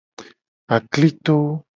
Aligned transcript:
Aklito. 0.77 1.37